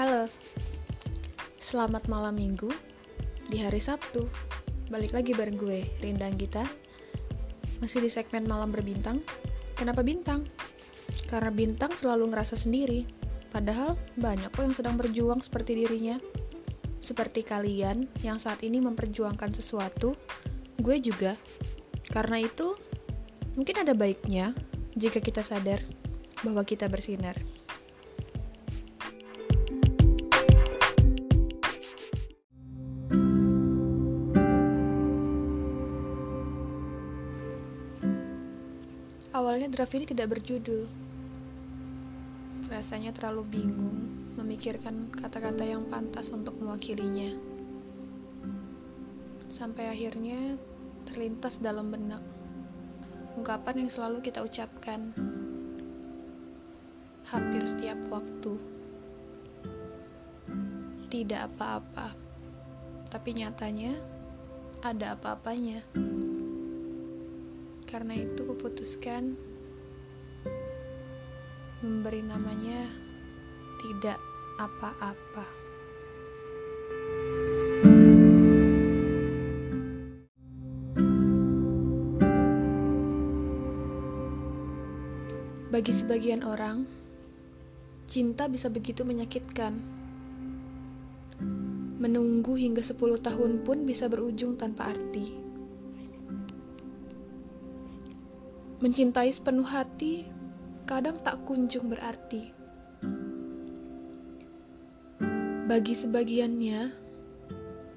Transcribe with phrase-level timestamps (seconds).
[0.00, 0.32] Halo,
[1.60, 2.72] selamat malam minggu
[3.52, 4.32] di hari Sabtu.
[4.88, 6.64] Balik lagi bareng gue, Rindang Gita.
[7.84, 9.20] Masih di segmen malam berbintang.
[9.76, 10.48] Kenapa bintang?
[11.28, 13.04] Karena bintang selalu ngerasa sendiri.
[13.52, 16.16] Padahal banyak kok yang sedang berjuang seperti dirinya.
[16.96, 20.16] Seperti kalian yang saat ini memperjuangkan sesuatu,
[20.80, 21.36] gue juga.
[22.08, 22.72] Karena itu,
[23.52, 24.56] mungkin ada baiknya
[24.96, 25.84] jika kita sadar
[26.40, 27.36] bahwa kita bersinar.
[39.40, 40.84] Awalnya draft ini tidak berjudul.
[42.68, 43.96] Rasanya terlalu bingung
[44.36, 47.32] memikirkan kata-kata yang pantas untuk mewakilinya.
[49.48, 50.60] Sampai akhirnya
[51.08, 52.20] terlintas dalam benak
[53.40, 55.16] ungkapan yang selalu kita ucapkan
[57.32, 58.60] hampir setiap waktu.
[61.08, 62.12] Tidak apa-apa,
[63.08, 63.96] tapi nyatanya
[64.84, 65.80] ada apa-apanya.
[67.90, 69.34] Karena itu kuputuskan
[71.82, 72.86] memberi namanya
[73.82, 74.22] tidak
[74.62, 75.42] apa-apa.
[85.70, 86.84] Bagi sebagian orang,
[88.04, 89.80] cinta bisa begitu menyakitkan.
[91.98, 95.39] Menunggu hingga 10 tahun pun bisa berujung tanpa arti.
[98.80, 100.24] Mencintai sepenuh hati
[100.88, 102.50] kadang tak kunjung berarti.
[105.68, 106.80] Bagi sebagiannya,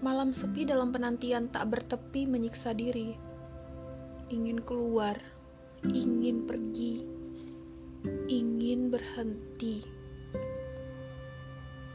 [0.04, 3.16] malam sepi dalam penantian tak bertepi menyiksa diri.
[4.30, 5.16] Ingin keluar,
[5.88, 7.02] ingin pergi,
[8.30, 10.04] ingin berhenti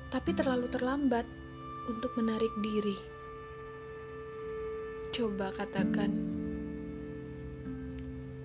[0.09, 1.29] tapi terlalu terlambat
[1.89, 2.97] untuk menarik diri.
[5.13, 6.38] Coba katakan,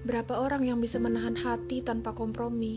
[0.04, 2.76] berapa orang yang bisa menahan hati tanpa kompromi?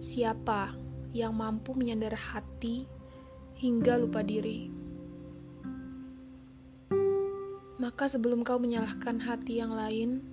[0.00, 0.72] Siapa
[1.12, 2.88] yang mampu menyandar hati
[3.60, 4.72] hingga lupa diri?
[7.76, 10.24] Maka sebelum kau menyalahkan hati yang lain,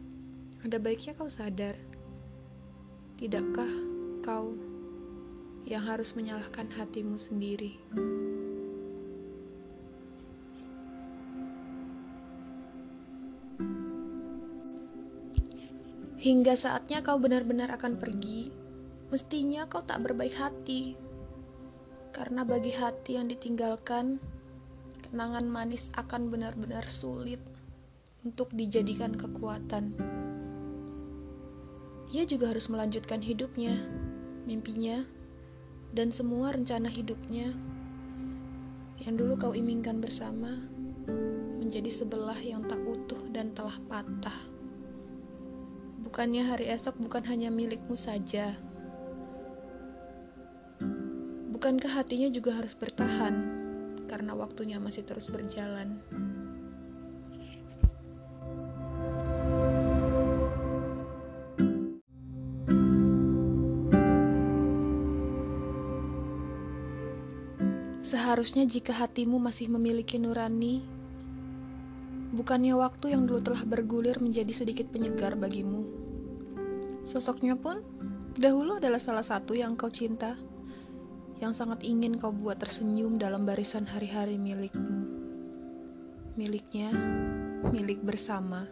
[0.63, 1.75] ada baiknya kau sadar.
[3.19, 3.69] Tidakkah
[4.23, 4.55] kau
[5.67, 7.75] yang harus menyalahkan hatimu sendiri.
[16.25, 18.49] Hingga saatnya kau benar-benar akan pergi,
[19.13, 20.97] mestinya kau tak berbaik hati.
[22.09, 24.17] Karena bagi hati yang ditinggalkan,
[25.05, 27.37] kenangan manis akan benar-benar sulit
[28.25, 29.93] untuk dijadikan kekuatan.
[32.09, 33.77] Ia juga harus melanjutkan hidupnya,
[34.49, 35.05] mimpinya,
[35.93, 37.53] dan semua rencana hidupnya
[39.05, 40.57] yang dulu kau imingkan bersama
[41.61, 44.54] menjadi sebelah yang tak utuh dan telah patah.
[46.15, 48.55] Bukannya hari esok bukan hanya milikmu saja.
[51.51, 53.35] Bukankah hatinya juga harus bertahan
[54.07, 55.99] karena waktunya masih terus berjalan?
[67.99, 70.79] Seharusnya jika hatimu masih memiliki nurani,
[72.31, 76.04] bukannya waktu yang dulu telah bergulir menjadi sedikit penyegar bagimu.
[77.05, 77.85] Sosoknya pun
[78.33, 80.33] dahulu adalah salah satu yang kau cinta,
[81.37, 85.05] yang sangat ingin kau buat tersenyum dalam barisan hari-hari milikmu.
[86.33, 86.89] Miliknya,
[87.69, 88.65] milik bersama.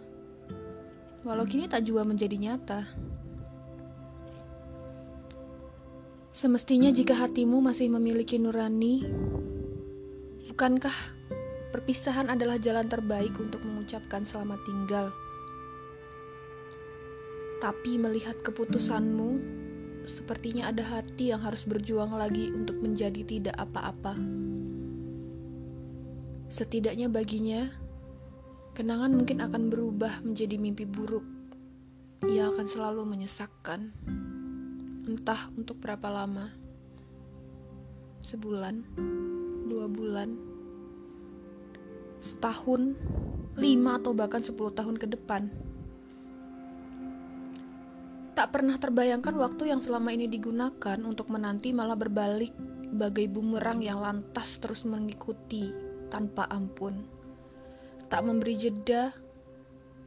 [1.22, 2.89] Walau kini tak jua menjadi nyata.
[6.33, 9.05] Semestinya jika hatimu masih memiliki nurani,
[10.49, 10.97] bukankah
[11.69, 15.13] perpisahan adalah jalan terbaik untuk mengucapkan selamat tinggal?
[17.63, 19.40] Tapi melihat keputusanmu,
[20.03, 24.20] sepertinya ada hati yang harus berjuang lagi untuk menjadi tidak apa-apa.
[26.52, 27.72] Setidaknya baginya,
[28.76, 31.23] kenangan mungkin akan berubah menjadi mimpi buruk.
[32.28, 33.96] Ia akan selalu menyesakkan
[35.08, 36.52] entah untuk berapa lama.
[38.20, 38.84] Sebulan,
[39.72, 40.35] dua bulan,
[42.20, 42.91] setahun,
[43.55, 45.62] lima atau bahkan sepuluh tahun ke depan.
[48.34, 52.53] Tak pernah terbayangkan waktu yang selama ini digunakan untuk menanti malah berbalik
[52.97, 55.70] bagai bumerang yang lantas terus mengikuti
[56.09, 57.06] tanpa ampun.
[58.09, 59.14] Tak memberi jeda,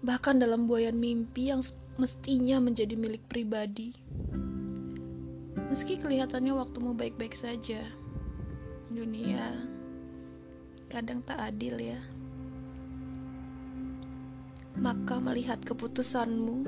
[0.02, 1.62] bahkan dalam buayan mimpi yang
[1.98, 3.94] mestinya menjadi milik pribadi.
[5.70, 7.82] Meski kelihatannya waktumu baik-baik saja,
[8.86, 9.52] Dunia
[10.88, 12.00] kadang tak adil ya.
[14.78, 16.64] Maka melihat keputusanmu,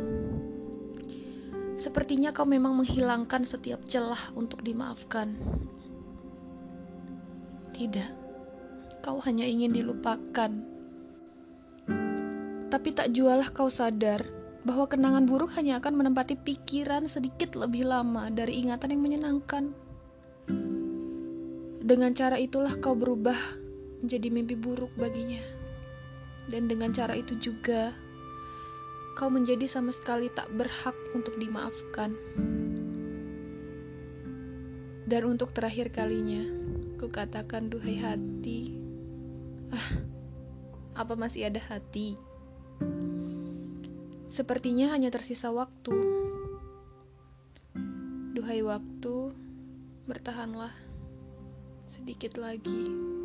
[1.78, 5.38] sepertinya kau memang menghilangkan setiap celah untuk dimaafkan.
[7.70, 8.10] Tidak,
[8.98, 10.50] kau hanya ingin dilupakan.
[12.68, 14.26] Tapi tak jualah kau sadar
[14.66, 19.70] bahwa kenangan buruk hanya akan menempati pikiran sedikit lebih lama dari ingatan yang menyenangkan.
[21.88, 23.38] Dengan cara itulah kau berubah
[24.02, 25.40] menjadi mimpi buruk baginya.
[26.50, 27.94] Dan dengan cara itu juga
[29.18, 32.14] kau menjadi sama sekali tak berhak untuk dimaafkan.
[35.10, 36.46] Dan untuk terakhir kalinya,
[37.02, 38.78] ku katakan duhai hati,
[39.74, 39.90] ah,
[41.02, 42.14] apa masih ada hati?
[44.30, 45.98] Sepertinya hanya tersisa waktu.
[48.38, 49.34] Duhai waktu,
[50.06, 50.70] bertahanlah
[51.90, 53.17] sedikit lagi.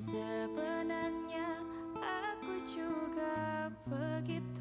[0.00, 1.60] Sebenarnya
[2.00, 4.51] aku juga begitu